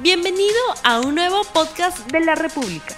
[0.00, 2.94] Bienvenido a un nuevo podcast de la República.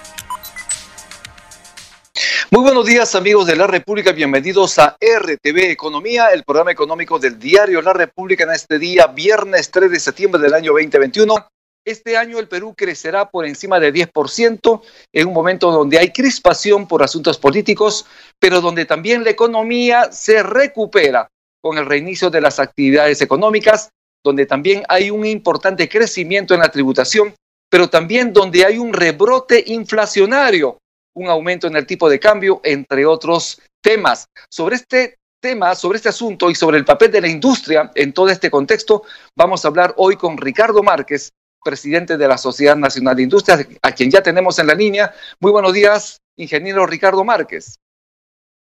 [2.50, 7.38] Muy buenos días amigos de la República, bienvenidos a RTV Economía, el programa económico del
[7.38, 11.48] diario La República en este día, viernes 3 de septiembre del año 2021.
[11.86, 14.82] Este año el Perú crecerá por encima de 10%
[15.14, 18.04] en un momento donde hay crispación por asuntos políticos,
[18.38, 21.28] pero donde también la economía se recupera
[21.62, 23.88] con el reinicio de las actividades económicas
[24.24, 27.34] donde también hay un importante crecimiento en la tributación,
[27.70, 30.78] pero también donde hay un rebrote inflacionario,
[31.14, 34.26] un aumento en el tipo de cambio, entre otros temas.
[34.50, 38.28] Sobre este tema, sobre este asunto y sobre el papel de la industria en todo
[38.28, 39.04] este contexto,
[39.36, 41.30] vamos a hablar hoy con Ricardo Márquez,
[41.64, 45.14] presidente de la Sociedad Nacional de Industrias, a quien ya tenemos en la línea.
[45.40, 47.76] Muy buenos días, ingeniero Ricardo Márquez.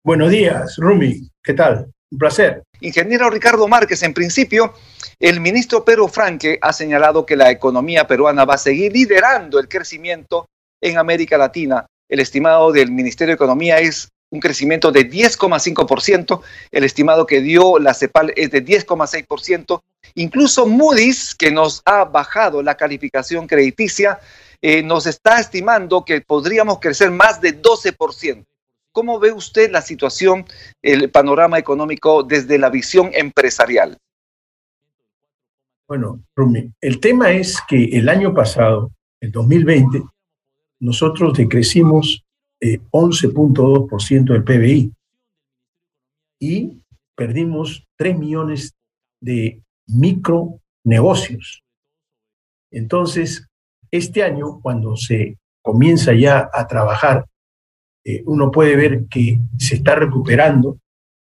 [0.04, 1.28] Buenos días, Rumi.
[1.42, 1.90] ¿Qué tal?
[2.10, 2.62] Un placer.
[2.84, 4.74] Ingeniero Ricardo Márquez, en principio,
[5.18, 9.68] el ministro Pedro Franque ha señalado que la economía peruana va a seguir liderando el
[9.68, 10.50] crecimiento
[10.82, 11.86] en América Latina.
[12.10, 16.42] El estimado del Ministerio de Economía es un crecimiento de 10,5%,
[16.72, 19.80] el estimado que dio la CEPAL es de 10,6%,
[20.16, 24.20] incluso Moody's, que nos ha bajado la calificación crediticia,
[24.60, 28.44] eh, nos está estimando que podríamos crecer más de 12%.
[28.94, 30.44] ¿Cómo ve usted la situación,
[30.80, 33.98] el panorama económico desde la visión empresarial?
[35.88, 40.00] Bueno, Rumi, el tema es que el año pasado, el 2020,
[40.78, 42.22] nosotros decrecimos
[42.60, 44.92] 11.2% del PBI
[46.38, 46.80] y
[47.16, 48.74] perdimos 3 millones
[49.20, 51.64] de micronegocios.
[52.70, 53.44] Entonces,
[53.90, 57.26] este año, cuando se comienza ya a trabajar
[58.04, 60.78] eh, uno puede ver que se está recuperando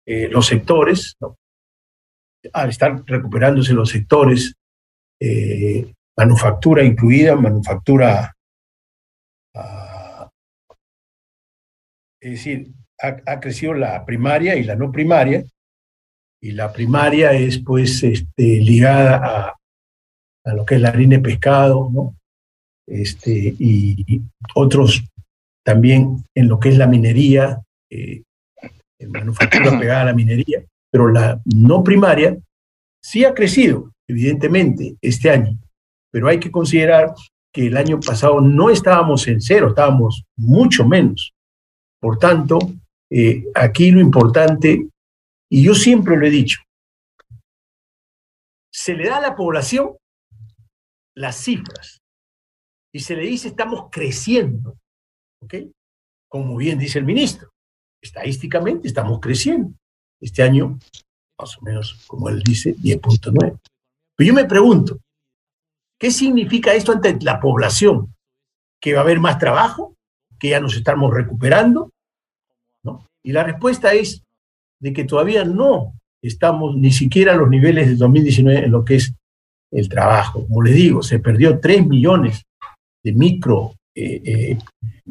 [0.07, 1.17] eh, los sectores,
[2.53, 4.55] al estar recuperándose los sectores,
[5.21, 8.35] eh, manufactura incluida, manufactura,
[9.55, 10.31] ah,
[12.21, 15.45] es decir, ha, crecido la primaria y la no primaria,
[16.43, 19.57] y la primaria es pues este, ligada a,
[20.45, 22.17] a lo que es la harina de pescado, ¿no?
[22.87, 24.23] Este, y
[24.55, 25.05] otros
[25.65, 27.61] también en lo que es la minería,
[27.91, 28.23] eh,
[28.99, 32.37] en manufactura pegada a la minería, pero la no primaria
[33.03, 35.59] sí ha crecido, evidentemente, este año,
[36.11, 37.15] pero hay que considerar
[37.53, 41.33] que el año pasado no estábamos en cero, estábamos mucho menos.
[42.01, 42.59] Por tanto,
[43.11, 44.89] eh, aquí lo importante,
[45.51, 46.61] y yo siempre lo he dicho,
[48.73, 49.97] se le da a la población
[51.17, 52.01] las cifras
[52.93, 54.77] y se le dice estamos creciendo.
[55.43, 55.55] ¿Ok?
[56.29, 57.51] Como bien dice el ministro,
[58.03, 59.73] estadísticamente estamos creciendo.
[60.21, 60.79] Este año,
[61.39, 63.59] más o menos, como él dice, 10.9.
[64.17, 64.99] Pero yo me pregunto,
[65.99, 68.15] ¿qué significa esto ante la población?
[68.81, 69.95] ¿Que va a haber más trabajo?
[70.39, 71.91] ¿Que ya nos estamos recuperando?
[72.85, 73.07] ¿No?
[73.25, 74.23] Y la respuesta es
[74.81, 78.97] de que todavía no estamos ni siquiera a los niveles del 2019 en lo que
[78.97, 79.15] es
[79.73, 80.47] el trabajo.
[80.47, 82.43] Como les digo, se perdió 3 millones
[83.03, 84.59] de micro eh, eh,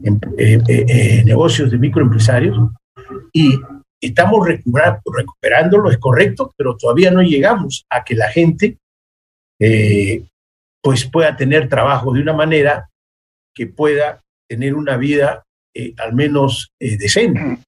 [0.04, 2.58] em, eh, negocios de microempresarios
[3.32, 3.60] y
[4.02, 8.78] estamos recuperándolo, es correcto, pero todavía no llegamos a que la gente
[10.82, 12.90] pues pueda tener trabajo de una manera
[13.54, 15.44] que pueda tener una vida
[15.98, 17.60] al menos decente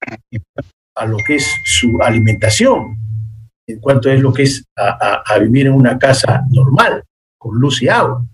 [0.96, 2.96] a lo que es su alimentación,
[3.68, 7.04] en cuanto es lo que es a vivir en una casa normal,
[7.38, 8.26] con luz y agua.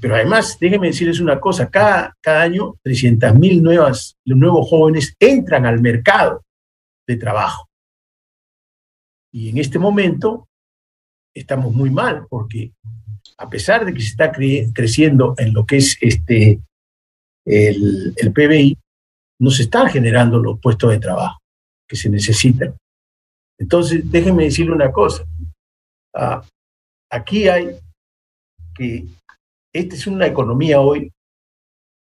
[0.00, 5.80] Pero además, déjenme decirles una cosa, cada, cada año 300.000 nuevas, nuevos jóvenes entran al
[5.80, 6.44] mercado
[7.06, 7.68] de trabajo.
[9.32, 10.48] Y en este momento
[11.34, 12.72] estamos muy mal porque
[13.36, 16.60] a pesar de que se está creciendo en lo que es este,
[17.46, 18.76] el, el PBI,
[19.40, 21.38] no se están generando los puestos de trabajo
[21.88, 22.76] que se necesitan.
[23.58, 25.24] Entonces, déjenme decirle una cosa.
[26.14, 26.42] Ah,
[27.10, 27.78] aquí hay
[28.74, 29.06] que
[29.72, 31.12] esta es una economía hoy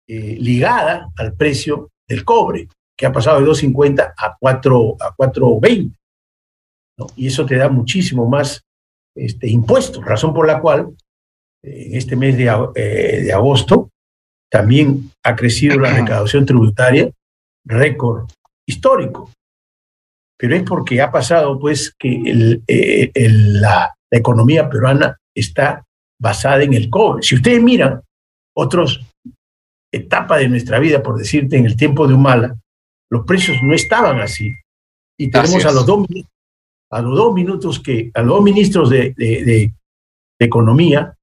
[0.08, 5.94] eh, ligada al precio del cobre, que ha pasado de 2.50 a 4 a 4.20.
[7.16, 8.62] Y eso te da muchísimo más
[9.14, 10.94] este, impuestos, razón por la cual
[11.62, 13.90] eh, en este mes de, eh, de, agosto
[14.50, 17.10] también ha crecido la recaudación tributaria,
[17.64, 18.28] récord
[18.66, 19.30] histórico.
[20.36, 25.86] Pero es porque ha pasado pues que el, la, la economía peruana está
[26.20, 27.22] basada en el cobre.
[27.22, 28.00] Si ustedes miran
[28.54, 29.00] otras
[29.90, 32.56] etapas de nuestra vida, por decirte, en el tiempo de Humala,
[33.10, 34.54] los precios no estaban así.
[35.18, 36.06] Y tenemos a los, dos,
[36.90, 39.72] a los dos minutos que, a los dos ministros de, de,
[40.42, 41.14] Economía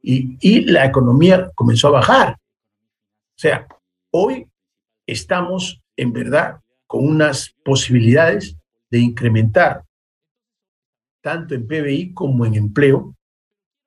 [0.00, 2.38] y, y la economía comenzó a bajar.
[3.36, 3.68] O sea,
[4.10, 4.46] hoy
[5.06, 8.56] estamos en verdad con unas posibilidades
[8.90, 9.84] de incrementar
[11.22, 13.14] tanto en PBI como en empleo,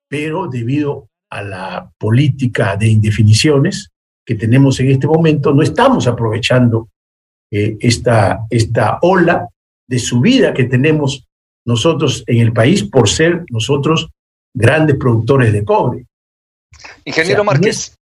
[0.08, 3.90] pero debido a la política de indefiniciones
[4.24, 6.88] que tenemos en este momento, no estamos aprovechando
[7.50, 9.48] eh, esta, esta ola
[9.88, 11.26] de subida que tenemos
[11.64, 14.08] nosotros en el país por ser nosotros
[14.54, 16.06] grandes productores de cobre.
[17.04, 17.96] Ingeniero Márquez.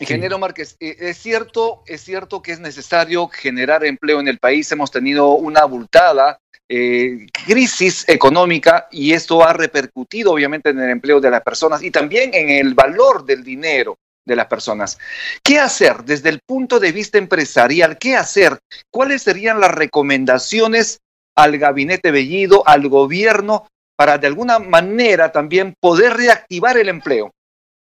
[0.00, 4.72] Ingeniero Márquez, eh, es cierto, es cierto que es necesario generar empleo en el país.
[4.72, 11.20] Hemos tenido una abultada eh, crisis económica y esto ha repercutido obviamente en el empleo
[11.20, 14.98] de las personas y también en el valor del dinero de las personas.
[15.42, 17.98] ¿Qué hacer desde el punto de vista empresarial?
[17.98, 18.58] ¿Qué hacer?
[18.90, 21.00] ¿Cuáles serían las recomendaciones
[21.36, 27.32] al gabinete Bellido, al gobierno, para de alguna manera también poder reactivar el empleo?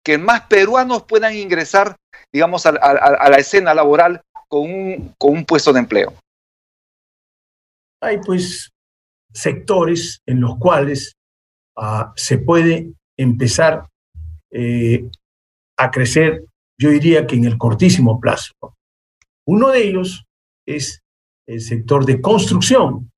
[0.08, 1.98] Que más peruanos puedan ingresar,
[2.32, 6.14] digamos, a, la escena laboral con un, puesto de empleo.
[8.02, 8.70] Hay pues
[9.34, 11.12] sectores en los cuales
[11.76, 13.90] ah, se puede empezar
[14.50, 15.10] eh,
[15.78, 16.46] a crecer,
[16.80, 18.54] yo diría que en el cortísimo plazo.
[19.46, 20.24] Uno de ellos
[20.66, 21.02] es
[21.46, 23.12] el sector de construcción.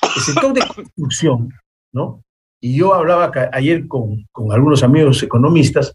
[0.00, 1.52] El sector de construcción,
[1.92, 2.22] ¿no?
[2.62, 5.92] Y yo hablaba ayer con algunos amigos economistas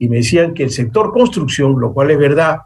[0.00, 2.60] y me decían que el sector construcción, lo cual es verdad,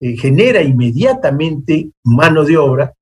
[0.00, 2.94] eh, genera inmediatamente mano de obra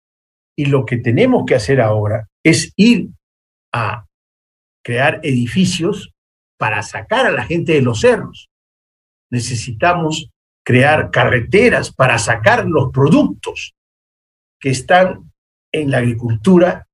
[0.59, 3.11] y lo que tenemos que hacer ahora es ir
[3.73, 4.05] a
[4.83, 6.12] crear edificios
[6.59, 8.49] para sacar a la gente de los cerros.
[9.31, 10.31] Necesitamos
[10.65, 13.75] crear carreteras para sacar los productos
[14.59, 15.31] que están
[15.73, 16.88] en la agricultura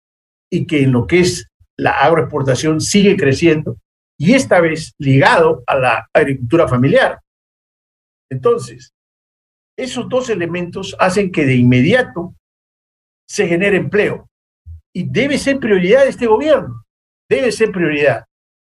[0.51, 1.49] y que en lo que es
[1.79, 3.79] la agroexportación sigue creciendo
[4.23, 7.21] y esta vez ligado a la agricultura familiar.
[8.31, 8.95] Entonces,
[9.77, 12.33] esos dos elementos hacen que de inmediato
[13.29, 14.31] se genere empleo
[14.95, 16.85] y debe ser prioridad de este gobierno,
[17.29, 18.25] debe ser prioridad,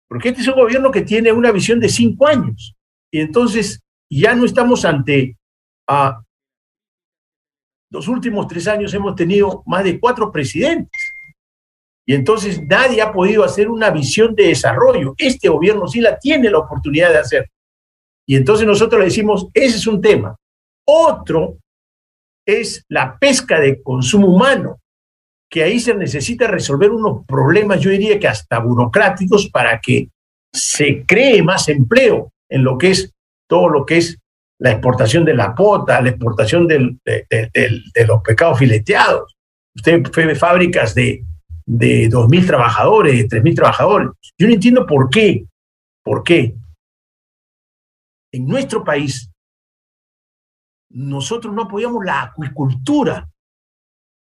[0.09, 2.75] porque este es un gobierno que tiene una visión de cinco años
[3.13, 5.37] y entonces ya no estamos ante
[5.87, 6.23] a
[7.91, 11.04] los últimos tres años hemos tenido más de cuatro presidentes.
[12.07, 15.15] Y entonces nadie ha podido hacer una visión de desarrollo.
[15.17, 17.51] Este gobierno sí la tiene la oportunidad de hacer.
[18.27, 20.37] Y entonces nosotros le decimos, ese es un tema.
[20.87, 21.57] Otro
[22.47, 24.81] es la pesca de consumo humano
[25.49, 30.09] que ahí se necesita resolver unos problemas, yo diría que hasta burocráticos, para que
[30.53, 33.13] se cree más empleo en lo que es
[33.49, 34.19] todo lo que es
[34.59, 36.99] la exportación de la pota, la exportación de,
[38.07, 39.37] los pecados fileteados.
[39.77, 41.25] Usted ve fábricas de,
[41.67, 44.09] de 2.000 trabajadores, de 3.000 trabajadores.
[44.39, 45.47] Yo no entiendo por qué.
[46.03, 46.55] ¿Por qué?
[48.33, 49.31] En nuestro país,
[50.91, 53.29] nosotros no apoyamos la acuicultura.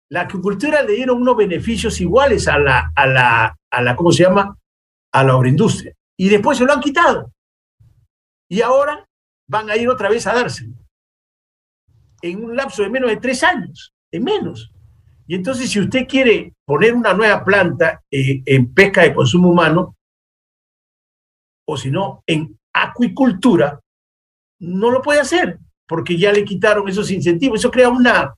[0.10, 4.24] La agricultura le dieron unos beneficios iguales a la, a la, a la, ¿cómo se
[4.24, 4.57] llama?
[5.12, 5.94] A la agroindustria.
[6.18, 7.31] Y después se lo han quitado.
[8.50, 9.06] Y ahora
[9.48, 10.74] van a ir otra vez a dárselo.
[12.22, 14.72] En un lapso de menos de tres años, en menos.
[15.27, 19.95] Y entonces, si usted quiere poner una nueva planta eh, en pesca de consumo humano,
[21.68, 23.79] o si no, en acuicultura,
[24.60, 27.60] no lo puede hacer, porque ya le quitaron esos incentivos.
[27.60, 28.34] Eso crea una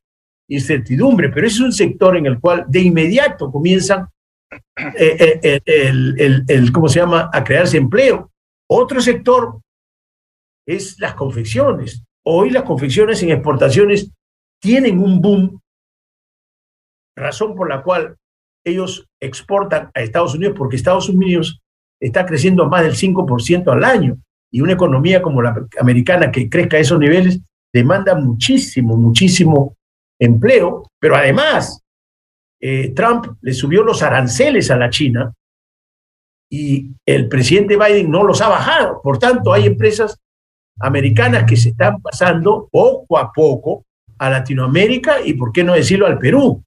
[0.49, 4.07] incertidumbre, pero es un sector en el cual de inmediato comienzan
[4.97, 8.31] eh, eh, el, el, ¿cómo se llama?, a crearse empleo.
[8.67, 9.61] Otro sector
[10.67, 12.03] es las confecciones.
[12.25, 14.11] Hoy las confecciones en exportaciones
[14.59, 15.61] tienen un boom,
[17.19, 18.15] razón por la cual
[18.65, 21.61] ellos exportan a Estados Unidos, porque Estados Unidos
[22.01, 24.17] está creciendo más del 5% al año,
[24.51, 27.39] y una economía como la americana que crezca a esos niveles
[27.71, 29.75] demanda muchísimo, muchísimo
[30.19, 31.81] empleo, pero además
[32.59, 35.33] eh, Trump le subió los aranceles a la China
[36.51, 39.01] y el presidente Biden no los ha bajado.
[39.01, 40.17] Por tanto, hay empresas
[40.79, 43.85] americanas que se están pasando poco a poco
[44.17, 46.63] a Latinoamérica y, por qué no decirlo, al Perú.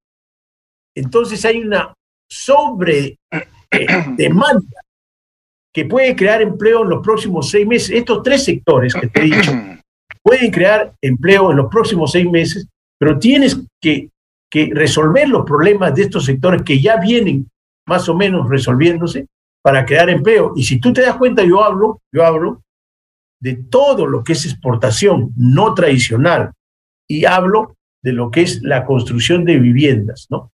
[0.94, 1.94] Entonces hay una
[2.28, 3.46] sobre eh,
[4.16, 4.80] demanda
[5.72, 7.90] que puede crear empleo en los próximos seis meses.
[7.90, 9.52] Estos tres sectores que te he dicho
[10.22, 12.66] pueden crear empleo en los próximos seis meses
[13.02, 14.10] pero tienes que,
[14.74, 17.50] resolver los problemas de estos sectores que ya vienen
[17.84, 19.26] más o menos resolviéndose
[19.60, 20.52] para crear empleo.
[20.54, 22.62] Y si tú te das cuenta, yo hablo, yo hablo
[23.40, 26.52] de todo lo que es exportación no tradicional
[27.08, 30.52] y hablo de lo que es la construcción de viviendas, ¿no?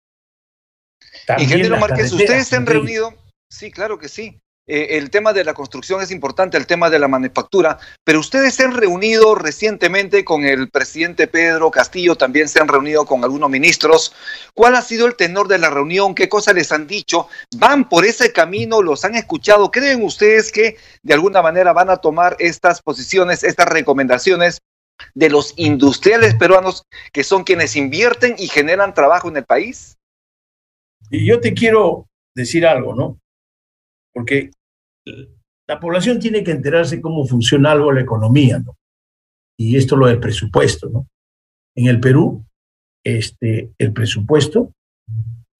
[1.38, 3.14] Ingeniero Márquez, ustedes se han reunido,
[3.50, 4.40] sí, claro que sí.
[4.68, 8.54] eh, el tema de la construcción es importante, el tema de la manufactura, pero ustedes
[8.54, 13.48] se han reunido recientemente con el presidente Pedro Castillo, también se han reunido con algunos
[13.48, 14.14] ministros.
[14.54, 16.14] ¿Cuál ha sido el tenor de la reunión?
[16.14, 17.28] ¿Qué cosas les han dicho?
[17.56, 18.82] ¿Van por ese camino?
[18.82, 19.70] ¿Los han escuchado?
[19.70, 24.58] ¿Creen ustedes que de alguna manera van a tomar estas posiciones, estas recomendaciones
[25.14, 26.82] de los industriales peruanos
[27.12, 29.97] que son quienes invierten y generan trabajo en el país?
[31.10, 33.18] Y yo te quiero decir algo, ¿no?
[34.12, 34.50] Porque
[35.66, 38.76] la población tiene que enterarse cómo funciona algo la economía, ¿no?
[39.56, 41.06] Y esto lo del presupuesto, ¿no?
[41.74, 42.44] En el Perú,
[43.04, 44.72] este, el presupuesto,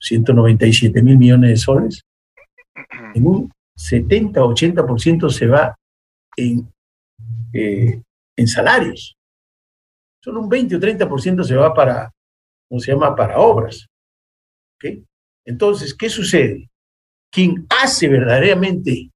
[0.01, 2.03] 197 mil millones de soles,
[3.15, 5.77] en un 70-80% se va
[6.37, 6.73] en,
[7.53, 8.03] eh,
[8.37, 9.17] en salarios.
[10.23, 12.11] Solo un 20 o 30% se va para,
[12.69, 13.87] ¿cómo se llama?, para obras.
[14.77, 15.05] ¿Okay?
[15.49, 16.69] Entonces, ¿qué sucede?
[17.33, 19.11] Quien hace verdaderamente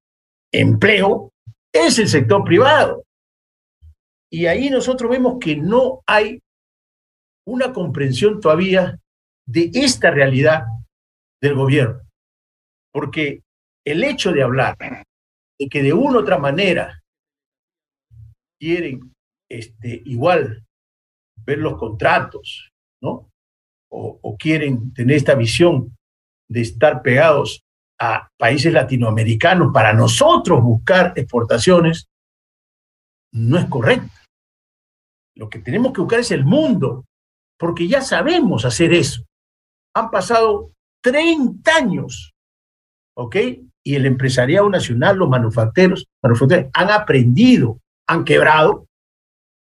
[0.51, 1.31] empleo
[1.71, 3.05] es el sector privado.
[4.31, 6.41] Y ahí nosotros vemos que no hay
[7.47, 8.99] una comprensión todavía
[9.47, 10.63] de esta realidad
[11.39, 12.01] del gobierno.
[12.95, 13.43] Porque
[13.85, 17.03] el hecho de hablar de que de una u otra manera
[18.59, 19.13] quieren
[19.51, 20.65] este, igual
[21.45, 22.71] ver los contratos,
[23.03, 23.29] ¿no?
[23.91, 25.95] O, o, quieren tener esta visión
[26.53, 27.65] de estar pegados
[27.99, 32.09] a países latinoamericanos para nosotros buscar exportaciones,
[33.33, 34.13] no es correcto.
[35.35, 37.05] Lo que tenemos que buscar es el mundo,
[37.59, 39.25] porque ya sabemos hacer eso.
[39.95, 42.33] Han pasado 30 años,
[43.17, 43.37] ¿ok?
[43.85, 48.87] Y el empresariado nacional, los manufactureros, manufactureros han aprendido, han quebrado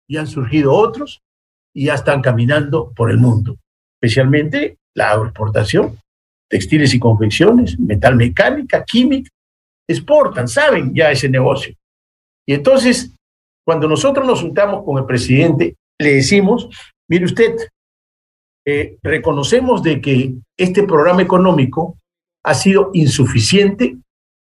[0.08, 1.22] y han surgido otros
[1.72, 3.56] y ya están caminando por el mundo,
[4.00, 5.98] especialmente la agroexportación
[6.54, 9.28] textiles y confecciones, metal mecánica, química,
[9.90, 11.74] exportan, saben ya ese negocio.
[12.46, 13.12] Y entonces,
[13.66, 16.68] cuando nosotros nos juntamos con el presidente, le decimos,
[17.10, 17.56] mire usted,
[18.64, 21.98] eh, reconocemos de que este programa económico
[22.44, 23.96] ha sido insuficiente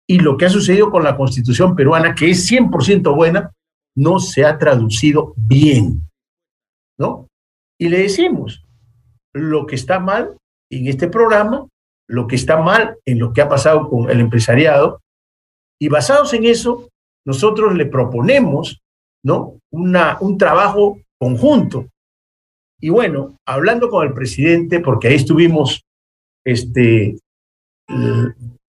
[0.05, 3.53] y lo que ha sucedido con la constitución peruana, que es 100% buena,
[3.95, 6.01] no se ha traducido bien.
[6.99, 7.29] ¿No?
[7.79, 8.65] Y le decimos,
[9.31, 10.35] lo que está mal
[10.69, 11.67] en este programa
[12.11, 15.01] lo que está mal en lo que ha pasado con el empresariado.
[15.79, 16.89] Y basados en eso,
[17.25, 18.81] nosotros le proponemos
[19.23, 19.59] ¿no?
[19.71, 21.87] Una, un trabajo conjunto.
[22.79, 25.83] Y bueno, hablando con el presidente, porque ahí estuvimos
[26.43, 27.17] este,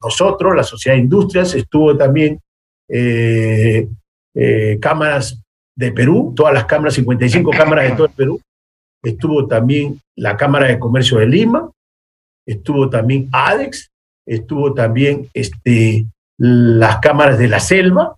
[0.03, 2.39] nosotros, la Sociedad de Industrias, estuvo también
[2.89, 3.89] eh,
[4.35, 5.43] eh, cámaras
[5.75, 8.41] de Perú, todas las cámaras, 55 cámaras de todo el Perú,
[9.03, 11.71] estuvo también la Cámara de Comercio de Lima,
[12.47, 13.91] estuvo también ADEX,
[14.27, 16.07] estuvo también este,
[16.39, 18.17] las cámaras de la selva,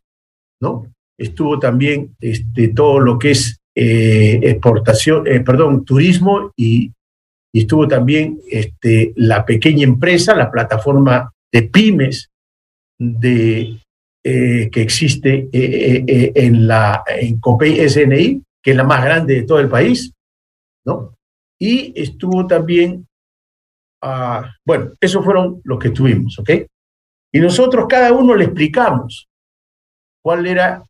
[0.61, 0.87] ¿no?
[1.19, 6.93] Estuvo también este, todo lo que es eh, exportación, eh, perdón, turismo y,
[7.53, 12.29] estuvo también este, la pequeña empresa, la plataforma de pymes
[12.99, 13.79] de,
[14.25, 19.61] eh, que existe en la en COPEI SNI, que es la más grande de todo
[19.61, 20.13] el país,
[20.85, 21.15] ¿no?
[21.61, 23.07] Y estuvo también
[24.65, 26.51] bueno, esos fueron los que tuvimos, ¿ok?
[27.33, 29.29] Y nosotros cada uno le explicamos
[30.23, 30.83] cuál era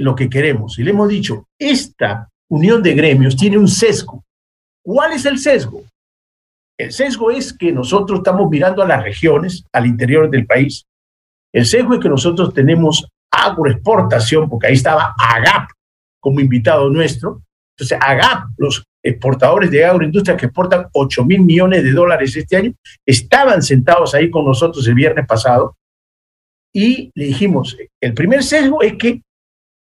[0.00, 0.78] lo que queremos.
[0.78, 4.24] Y le hemos dicho, esta unión de gremios tiene un sesgo.
[4.82, 5.82] ¿Cuál es el sesgo?
[6.78, 10.84] El sesgo es que nosotros estamos mirando a las regiones, al interior del país.
[11.52, 15.70] El sesgo es que nosotros tenemos agroexportación, porque ahí estaba AGAP
[16.20, 17.42] como invitado nuestro.
[17.76, 22.74] Entonces, AGAP, los exportadores de agroindustria que exportan 8 mil millones de dólares este año,
[23.06, 25.76] estaban sentados ahí con nosotros el viernes pasado
[26.74, 29.22] y le dijimos, el primer sesgo es que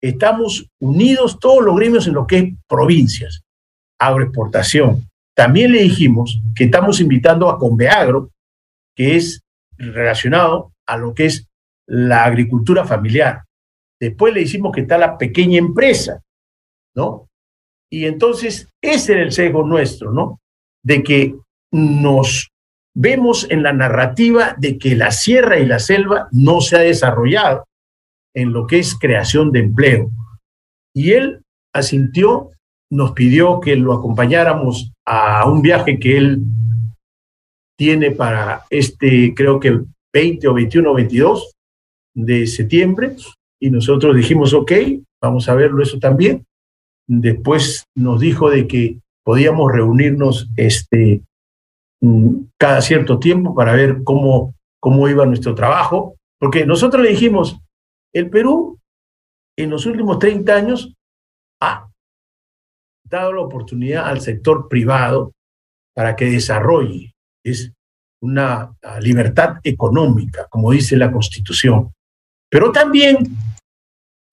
[0.01, 3.41] estamos unidos todos los gremios en lo que es provincias,
[4.00, 5.10] agroexportación.
[5.34, 8.31] También le dijimos que estamos invitando a Conveagro,
[8.95, 9.41] que es
[9.77, 11.48] relacionado a lo que es
[11.88, 13.43] la agricultura familiar.
[14.00, 16.22] Después le dijimos que está la pequeña empresa,
[16.95, 17.27] ¿no?
[17.95, 20.41] Y entonces ese era el sesgo nuestro, ¿no?
[20.83, 21.33] De que
[21.71, 22.49] nos
[22.93, 27.63] vemos en la narrativa de que la sierra y la selva no se ha desarrollado
[28.35, 30.11] en lo que es creación de empleo.
[30.93, 31.41] Y él
[31.73, 32.51] asintió,
[32.91, 36.43] nos pidió que lo acompañáramos a un viaje que él
[37.77, 39.79] tiene para este, creo que
[40.13, 41.51] 20 o 21 o 22
[42.13, 43.15] de septiembre,
[43.57, 44.73] y nosotros dijimos, ok,
[45.21, 46.45] vamos a verlo eso también
[47.07, 51.21] después nos dijo de que podíamos reunirnos este,
[52.01, 57.59] mm, cada cierto tiempo para ver cómo, cómo iba nuestro trabajo, porque nosotros le dijimos,
[58.13, 58.79] el Perú
[59.57, 60.93] en los últimos 30 años
[61.62, 61.88] ha
[63.09, 65.33] dado la oportunidad al sector privado
[65.93, 67.13] para que desarrolle.
[67.43, 67.71] Es
[68.21, 71.91] una libertad económica, como dice la Constitución.
[72.50, 73.17] Pero también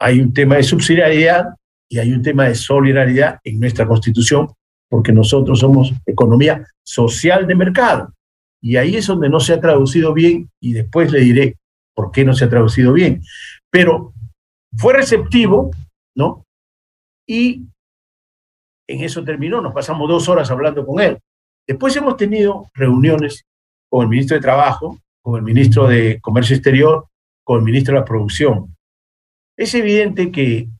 [0.01, 1.55] hay un tema de subsidiariedad
[1.93, 4.49] y hay un tema de solidaridad en nuestra Constitución,
[4.89, 8.15] porque nosotros somos economía social de mercado.
[8.63, 11.59] Y ahí es donde no se ha traducido bien y después le diré
[11.95, 13.21] por qué no se ha traducido bien.
[13.69, 14.15] Pero
[14.75, 15.71] fue receptivo,
[16.17, 16.47] ¿no?
[17.29, 17.67] Y
[18.89, 21.19] en eso terminó, nos pasamos dos horas hablando con él.
[21.69, 23.45] Después hemos tenido reuniones
[23.91, 27.07] con el ministro de Trabajo, con el ministro de Comercio Exterior,
[27.45, 28.75] con el ministro de la Producción.
[29.59, 30.71] Es evidente que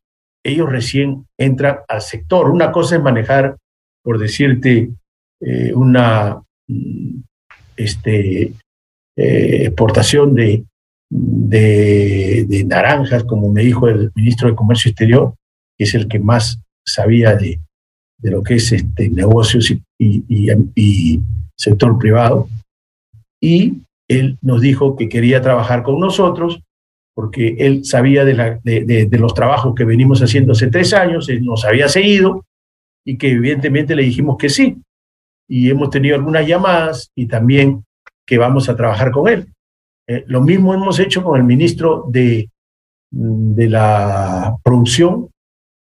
[0.45, 2.51] ellos recién entran al sector.
[2.51, 3.57] Una cosa es manejar,
[4.03, 4.91] por decirte,
[5.41, 7.21] eh, una mm,
[7.77, 8.53] este,
[9.17, 10.65] eh, exportación de,
[12.67, 15.35] naranjas, como me dijo el ministro de Comercio Exterior,
[15.77, 17.61] que es el que más sabía de,
[18.23, 21.21] lo que es este, negocios y,
[21.57, 22.49] sector privado.
[23.41, 26.61] Y él nos dijo que quería trabajar con nosotros
[27.15, 31.89] porque él sabía de, los trabajos que venimos haciendo hace tres años, él nos había
[31.89, 32.45] seguido
[33.05, 34.79] y que evidentemente le dijimos que sí.
[35.49, 37.85] Y hemos tenido algunas llamadas y también
[38.27, 39.47] que vamos a trabajar con él.
[40.09, 42.49] Eh, lo mismo hemos hecho con el ministro de,
[43.11, 45.29] de la producción,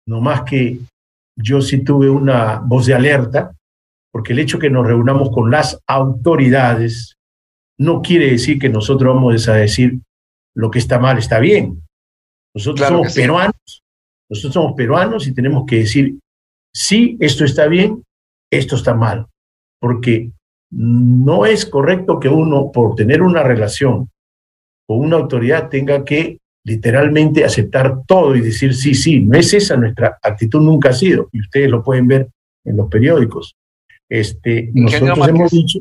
[0.06, 0.78] no más que
[1.36, 3.52] yo sí tuve una voz de alerta,
[4.12, 7.16] porque el hecho que nos reunamos con las autoridades
[7.78, 10.00] no quiere decir que nosotros vamos a decir
[10.54, 11.82] lo que está mal está bien.
[12.54, 13.82] Nosotros somos peruanos,
[14.30, 16.18] nosotros somos peruanos y tenemos que decir,
[16.72, 18.02] sí, esto está bien,
[18.50, 19.26] esto está mal,
[19.80, 20.30] porque
[20.70, 24.08] no es correcto que uno, por tener una relación
[24.86, 29.76] con una autoridad, tenga que literalmente aceptar todo y decir sí, sí, no es esa
[29.76, 32.28] nuestra actitud, nunca ha sido, y ustedes lo pueden ver
[32.64, 33.56] en los periódicos.
[34.08, 35.80] Este, nosotros hemos dicho...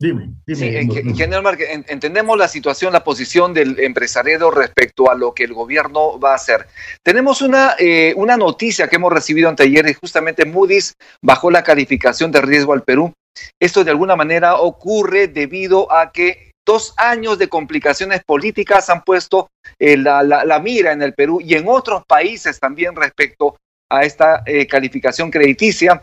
[0.00, 0.80] Dime, dime.
[0.80, 6.18] Ingeniero Márquez, entendemos la situación, la posición del empresariado respecto a lo que el gobierno
[6.18, 6.66] va a hacer.
[7.04, 12.32] Tenemos una, eh, una noticia que hemos recibido anteayer y justamente Moody's bajó la calificación
[12.32, 13.12] de riesgo al Perú.
[13.60, 19.50] Esto de alguna manera ocurre debido a que dos años de complicaciones políticas han puesto
[19.78, 23.58] eh, la, mira en el Perú y en otros países también respecto
[23.90, 26.02] a esta eh, calificación crediticia.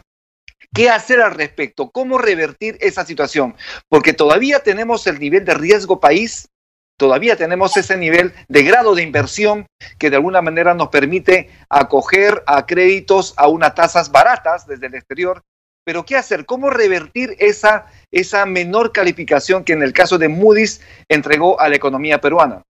[0.73, 1.89] ¿Qué hacer al respecto?
[1.89, 3.55] ¿Cómo revertir esa situación?
[3.89, 6.49] Porque todavía tenemos el nivel de riesgo país,
[6.97, 9.65] todavía tenemos ese nivel de grado de inversión
[9.97, 14.95] que de alguna manera nos permite acoger a créditos a unas tasas baratas desde el
[14.95, 15.43] exterior
[15.87, 16.45] pero ¿qué hacer?
[16.45, 21.77] ¿Cómo revertir esa, esa menor calificación que en el caso de Moody's entregó a la
[21.77, 22.61] economía peruana?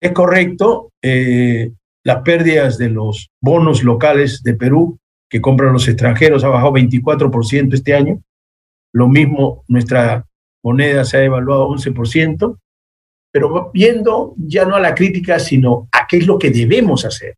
[0.00, 0.88] Es correcto.
[1.04, 1.72] Eh,
[2.06, 7.74] las pérdidas de los bonos locales de Perú que compran los extranjeros ha bajado 24%
[7.74, 8.22] este año.
[8.92, 10.26] Lo mismo, nuestra
[10.62, 12.58] moneda se ha evaluado 11%,
[13.32, 17.36] pero viendo ya no a la crítica, sino a qué es lo que debemos hacer.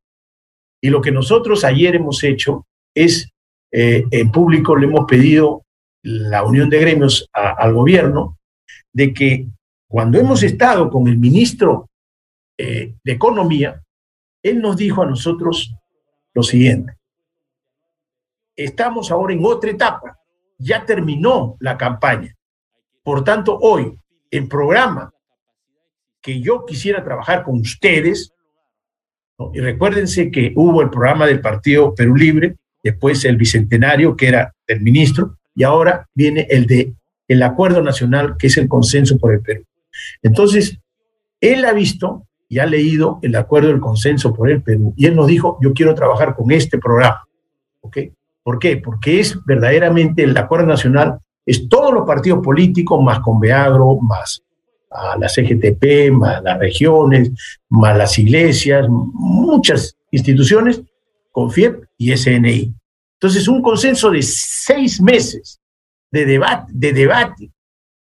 [0.81, 3.31] Y lo que nosotros ayer hemos hecho es
[3.73, 5.65] eh, en público le hemos pedido
[6.03, 8.39] la unión de gremios al gobierno
[8.93, 9.47] de que
[9.89, 11.89] cuando hemos estado con el ministro
[12.57, 13.83] eh, de Economía,
[14.43, 15.75] él nos dijo a nosotros
[16.35, 16.98] lo siguiente.
[18.59, 20.19] Estamos ahora en otra etapa.
[20.59, 22.35] Ya terminó la campaña.
[23.05, 23.97] Por tanto, hoy
[24.33, 25.13] el programa
[26.21, 28.35] que yo quisiera trabajar con ustedes,
[29.53, 34.53] y recuérdense que hubo el programa del Partido Perú Libre, después el bicentenario, que era
[34.67, 36.95] del ministro, y ahora viene el de
[37.29, 39.63] el acuerdo nacional, que es el consenso por el Perú.
[40.23, 40.79] Entonces,
[41.41, 45.15] él ha visto y ha leído el acuerdo del consenso por el Perú, y él
[45.15, 47.25] nos dijo, yo quiero trabajar con este programa.
[47.83, 47.99] ¿Ok?
[48.49, 48.79] ¿Por qué?
[48.79, 54.43] Porque es verdaderamente el acuerdo nacional, es todos los partidos políticos, más Conveagro, más
[54.91, 57.31] a la CGTP, más las regiones,
[57.69, 60.81] más las iglesias, muchas instituciones
[61.31, 62.73] con FIEP y SNI.
[63.21, 65.61] Entonces, un consenso de seis meses
[66.11, 67.51] de debate, de debate,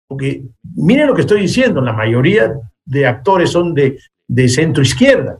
[0.07, 0.45] porque
[0.77, 2.53] miren lo que estoy diciendo, la mayoría
[2.85, 5.39] de actores son de centro izquierda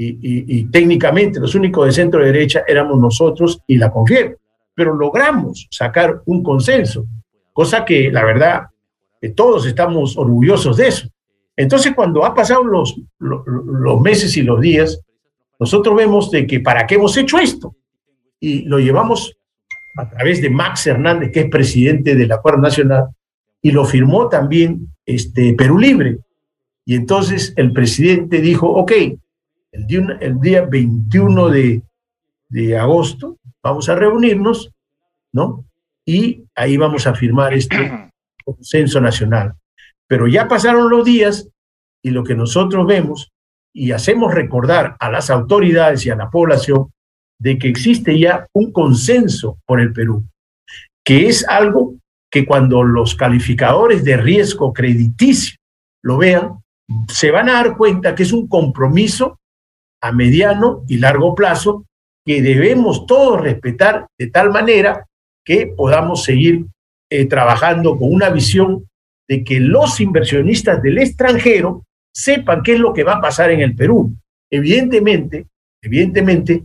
[0.00, 4.36] y, técnicamente los únicos de centro derecha éramos nosotros y la CONFIEP,
[4.72, 7.04] pero logramos sacar un consenso,
[7.52, 8.68] cosa que la verdad
[9.34, 11.08] todos estamos orgullosos de eso.
[11.56, 15.00] Entonces, cuando ha pasado los, los meses y los días,
[15.58, 17.74] nosotros vemos de que para qué hemos hecho esto.
[18.38, 19.36] Y lo llevamos
[19.96, 23.08] a través de Max Hernández, que es presidente del Acuerdo Nacional,
[23.60, 26.18] y lo firmó también este, Perú Libre.
[26.84, 28.92] Y entonces el presidente dijo, ok,
[29.78, 31.82] el día, el día 21 de,
[32.48, 34.72] de agosto vamos a reunirnos,
[35.32, 35.64] ¿no?
[36.04, 38.10] Y ahí vamos a firmar este
[38.44, 39.54] consenso nacional.
[40.06, 41.48] Pero ya pasaron los días
[42.02, 43.30] y lo que nosotros vemos
[43.72, 46.92] y hacemos recordar a las autoridades y a la población
[47.38, 50.24] de que existe ya un consenso por el Perú,
[51.04, 51.94] que es algo
[52.30, 55.58] que cuando los calificadores de riesgo crediticio
[56.02, 56.64] lo vean,
[57.08, 59.37] se van a dar cuenta que es un compromiso
[60.00, 61.86] a mediano y largo plazo
[62.24, 65.06] que debemos todos respetar de tal manera
[65.44, 66.66] que podamos seguir
[67.10, 68.86] eh, trabajando con una visión
[69.28, 73.60] de que los inversionistas del extranjero sepan qué es lo que va a pasar en
[73.60, 74.14] el Perú.
[74.50, 75.46] Evidentemente,
[75.82, 76.64] evidentemente,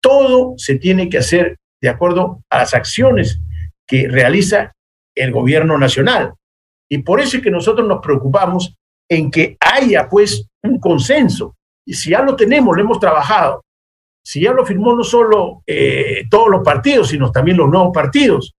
[0.00, 3.40] todo se tiene que hacer de acuerdo a las acciones
[3.86, 4.72] que realiza
[5.14, 6.34] el gobierno nacional.
[6.90, 8.74] Y por eso es que nosotros nos preocupamos
[9.08, 11.56] en que haya pues un consenso.
[11.86, 13.64] Y si ya lo tenemos, lo hemos trabajado,
[14.24, 18.54] si ya lo firmó no solo eh, todos los partidos, sino también los nuevos partidos,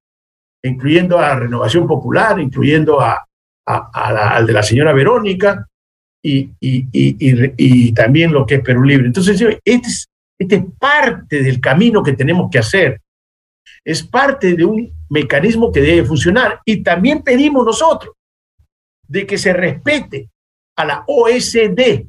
[0.63, 3.25] incluyendo a Renovación Popular, incluyendo a,
[3.65, 5.67] al de la señora Verónica
[6.23, 9.07] y, y, también lo que es Perú Libre.
[9.07, 10.07] Entonces, este es,
[10.39, 13.01] este es parte del camino que tenemos que hacer.
[13.83, 16.61] Es parte de un mecanismo que debe funcionar.
[16.65, 18.13] Y también pedimos nosotros
[19.07, 20.29] de que se respete
[20.75, 22.07] a la OSD,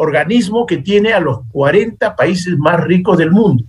[0.00, 3.64] organismo que tiene a los 40 países más ricos del mundo,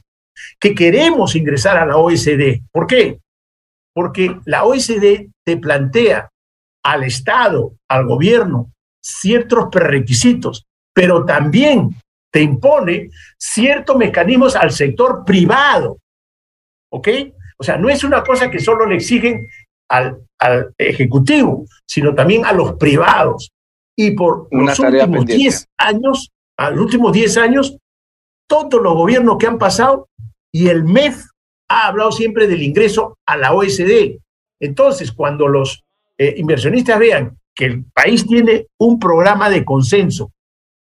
[0.59, 2.61] que queremos ingresar a la OSD.
[2.71, 3.19] ¿Por qué?
[3.93, 6.29] Porque la OSD te plantea
[6.83, 8.71] al Estado, al gobierno,
[9.03, 11.89] ciertos prerequisitos, pero también
[12.31, 15.97] te impone ciertos mecanismos al sector privado.
[16.93, 17.09] ¿Ok?
[17.57, 19.47] O sea, no es una cosa que solo le exigen
[19.89, 23.51] al, al Ejecutivo, sino también a los privados.
[23.95, 27.77] Y por los últimos 10 años, a los últimos 10 años,
[28.47, 30.09] todos los gobiernos que han pasado
[30.51, 31.23] y el MEF
[31.69, 34.17] ha hablado siempre del ingreso a la OSD.
[34.59, 35.83] Entonces, cuando los
[36.17, 40.31] eh, inversionistas vean que el país tiene un programa de consenso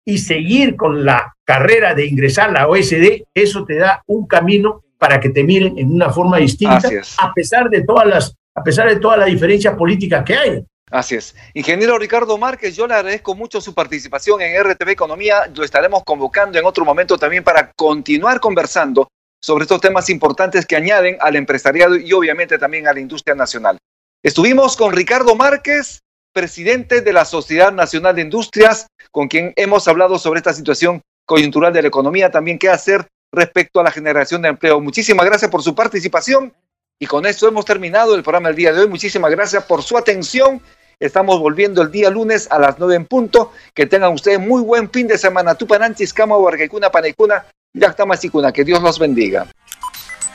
[0.04, 4.82] y seguir con la carrera de ingresar a la OSD, eso te da un camino
[4.98, 6.88] para que te miren en una forma distinta,
[7.18, 10.64] a pesar de todas las, a pesar de todas las diferencias políticas que hay.
[10.92, 11.34] Así es.
[11.54, 15.50] Ingeniero Ricardo Márquez, yo le agradezco mucho su participación en RTV Economía.
[15.54, 19.08] Lo estaremos convocando en otro momento también para continuar conversando
[19.40, 23.78] sobre estos temas importantes que añaden al empresariado y obviamente también a la industria nacional.
[24.22, 26.00] Estuvimos con Ricardo Márquez,
[26.30, 31.72] presidente de la Sociedad Nacional de Industrias, con quien hemos hablado sobre esta situación coyuntural
[31.72, 34.78] de la economía, también qué hacer respecto a la generación de empleo.
[34.78, 36.52] Muchísimas gracias por su participación
[36.98, 38.88] y con esto hemos terminado el programa del día de hoy.
[38.88, 40.60] Muchísimas gracias por su atención
[41.02, 43.50] Estamos volviendo el día lunes a las 9 en punto.
[43.74, 45.56] Que tengan ustedes muy buen fin de semana.
[45.56, 48.52] Tupananchis, Cama, Barquecuna, Panecuna, Yactamasicuna.
[48.52, 49.48] Que Dios los bendiga.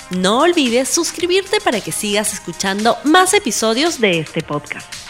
[0.10, 5.07] No olvides suscribirte para que sigas escuchando más episodios de este podcast.